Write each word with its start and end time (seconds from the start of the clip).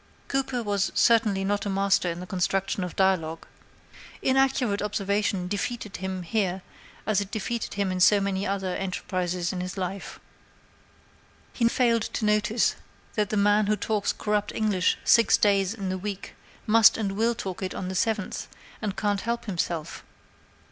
Cooper 0.29 0.63
was 0.63 0.91
certainly 0.95 1.43
not 1.43 1.63
a 1.67 1.69
master 1.69 2.09
in 2.09 2.21
the 2.21 2.25
construction 2.25 2.83
of 2.83 2.95
dialogue. 2.95 3.45
Inaccurate 4.23 4.81
observation 4.81 5.47
defeated 5.47 5.97
him 5.97 6.23
here 6.23 6.63
as 7.05 7.21
it 7.21 7.29
defeated 7.29 7.75
him 7.75 7.91
in 7.91 7.99
so 7.99 8.19
many 8.19 8.47
other 8.47 8.75
enterprises 8.75 9.53
of 9.53 9.59
his. 9.61 9.75
He 9.75 10.01
even 11.57 11.69
failed 11.69 12.01
to 12.01 12.25
notice 12.25 12.75
that 13.13 13.29
the 13.29 13.37
man 13.37 13.67
who 13.67 13.75
talks 13.75 14.11
corrupt 14.11 14.51
English 14.55 14.97
six 15.03 15.37
days 15.37 15.71
in 15.71 15.89
the 15.89 15.99
week 15.99 16.33
must 16.65 16.97
and 16.97 17.11
will 17.11 17.35
talk 17.35 17.61
it 17.61 17.75
on 17.75 17.87
the 17.87 17.93
seventh, 17.93 18.47
and 18.81 18.97
can't 18.97 19.21
help 19.21 19.45
himself. 19.45 20.03